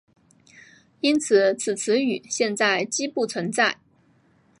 [1.01, 3.77] 因此此词语现在几不存在。